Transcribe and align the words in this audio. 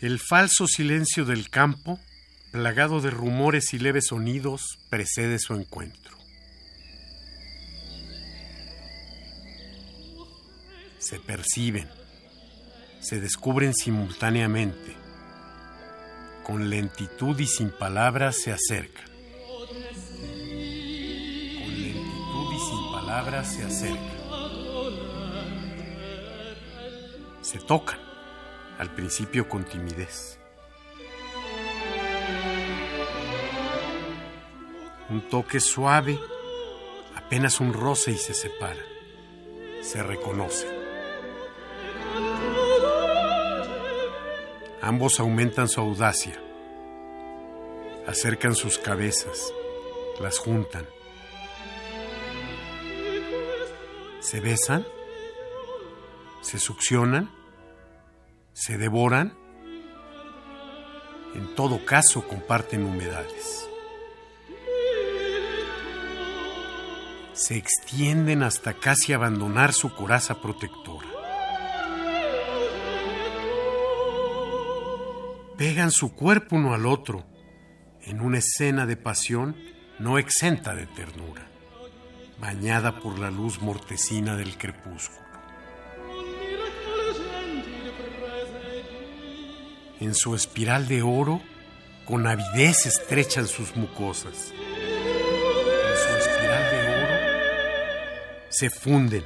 El 0.00 0.18
falso 0.18 0.66
silencio 0.66 1.24
del 1.24 1.48
campo, 1.50 2.00
plagado 2.50 3.00
de 3.00 3.10
rumores 3.10 3.72
y 3.74 3.78
leves 3.78 4.08
sonidos, 4.08 4.78
precede 4.90 5.38
su 5.38 5.54
encuentro. 5.54 6.16
Se 10.98 11.20
perciben, 11.20 11.88
se 13.00 13.20
descubren 13.20 13.72
simultáneamente. 13.74 14.96
Con 16.42 16.68
lentitud 16.68 17.38
y 17.38 17.46
sin 17.46 17.70
palabras 17.70 18.36
se 18.42 18.52
acercan. 18.52 19.06
Con 19.06 19.80
lentitud 21.80 22.52
y 22.52 22.58
sin 22.58 22.92
palabras 22.92 23.54
se 23.54 23.62
acercan. 23.62 24.14
Se 27.42 27.58
tocan 27.60 28.03
al 28.78 28.90
principio 28.94 29.48
con 29.48 29.64
timidez. 29.64 30.38
Un 35.10 35.28
toque 35.28 35.60
suave, 35.60 36.18
apenas 37.14 37.60
un 37.60 37.72
roce 37.72 38.12
y 38.12 38.16
se 38.16 38.34
separan. 38.34 38.86
Se 39.82 40.02
reconocen. 40.02 40.70
Ambos 44.80 45.20
aumentan 45.20 45.68
su 45.68 45.80
audacia. 45.80 46.40
Acercan 48.06 48.54
sus 48.54 48.78
cabezas, 48.78 49.52
las 50.20 50.38
juntan. 50.38 50.86
¿Se 54.20 54.40
besan? 54.40 54.86
¿Se 56.40 56.58
succionan? 56.58 57.43
¿Se 58.54 58.78
devoran? 58.78 59.36
En 61.34 61.54
todo 61.56 61.84
caso 61.84 62.26
comparten 62.26 62.84
humedades. 62.84 63.68
Se 67.32 67.56
extienden 67.56 68.44
hasta 68.44 68.74
casi 68.74 69.12
abandonar 69.12 69.72
su 69.72 69.92
coraza 69.92 70.40
protectora. 70.40 71.08
Pegan 75.58 75.90
su 75.90 76.14
cuerpo 76.14 76.54
uno 76.54 76.74
al 76.74 76.86
otro 76.86 77.24
en 78.02 78.20
una 78.20 78.38
escena 78.38 78.86
de 78.86 78.96
pasión 78.96 79.56
no 79.98 80.16
exenta 80.16 80.76
de 80.76 80.86
ternura, 80.86 81.48
bañada 82.38 83.00
por 83.00 83.18
la 83.18 83.32
luz 83.32 83.60
mortecina 83.60 84.36
del 84.36 84.56
crepúsculo. 84.56 85.33
En 90.04 90.14
su 90.14 90.34
espiral 90.34 90.86
de 90.86 91.00
oro, 91.00 91.40
con 92.04 92.26
avidez 92.26 92.84
estrechan 92.84 93.48
sus 93.48 93.74
mucosas. 93.74 94.52
En 94.52 95.96
su 95.96 96.16
espiral 96.18 96.70
de 96.70 96.78
oro, 97.04 97.14
se 98.50 98.68
funden, 98.68 99.24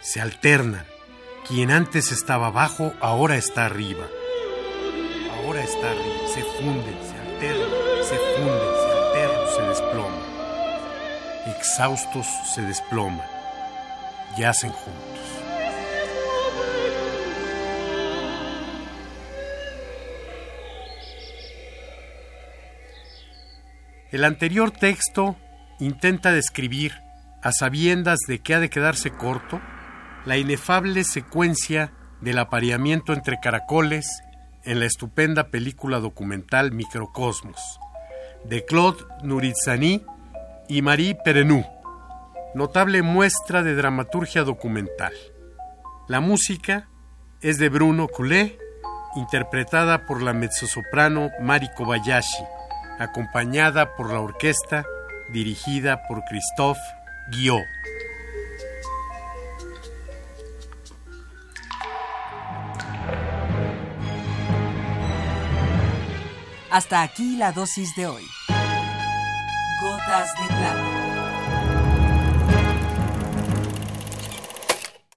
se 0.00 0.22
alternan. 0.22 0.86
Quien 1.46 1.70
antes 1.70 2.12
estaba 2.12 2.46
abajo, 2.46 2.94
ahora 3.02 3.36
está 3.36 3.66
arriba. 3.66 4.06
Ahora 5.36 5.62
está 5.62 5.90
arriba. 5.90 6.28
Se 6.32 6.42
funden, 6.42 6.98
se 7.02 7.18
alternan, 7.18 7.70
se 8.08 8.16
funden, 8.16 8.72
se 8.80 8.90
alternan, 8.90 9.54
se 9.54 9.62
desploman. 9.68 10.22
Exhaustos 11.58 12.26
se 12.54 12.62
desploman. 12.62 13.28
Yacen 14.38 14.72
juntos. 14.72 15.23
El 24.14 24.22
anterior 24.22 24.70
texto 24.70 25.34
intenta 25.80 26.30
describir, 26.30 26.92
a 27.42 27.50
sabiendas 27.50 28.20
de 28.28 28.38
que 28.38 28.54
ha 28.54 28.60
de 28.60 28.70
quedarse 28.70 29.10
corto, 29.10 29.60
la 30.24 30.36
inefable 30.36 31.02
secuencia 31.02 31.92
del 32.20 32.38
apareamiento 32.38 33.12
entre 33.12 33.40
caracoles 33.40 34.06
en 34.62 34.78
la 34.78 34.86
estupenda 34.86 35.48
película 35.48 35.98
documental 35.98 36.70
Microcosmos, 36.70 37.58
de 38.44 38.64
Claude 38.64 39.04
Nurizani 39.24 40.06
y 40.68 40.80
Marie 40.80 41.16
Perenu, 41.16 41.64
notable 42.54 43.02
muestra 43.02 43.64
de 43.64 43.74
dramaturgia 43.74 44.44
documental. 44.44 45.12
La 46.06 46.20
música 46.20 46.88
es 47.40 47.58
de 47.58 47.68
Bruno 47.68 48.06
Coulet, 48.06 48.60
interpretada 49.16 50.06
por 50.06 50.22
la 50.22 50.32
mezzosoprano 50.32 51.30
Mari 51.40 51.68
Kobayashi, 51.76 52.44
acompañada 52.98 53.94
por 53.96 54.12
la 54.12 54.20
orquesta 54.20 54.84
dirigida 55.32 56.02
por 56.06 56.22
Christophe 56.24 56.80
Guillot. 57.30 57.64
Hasta 66.70 67.02
aquí 67.02 67.36
la 67.36 67.52
dosis 67.52 67.94
de 67.94 68.06
hoy. 68.06 68.24
Gotas 69.80 70.34
de 70.40 70.46
plata. 70.48 71.03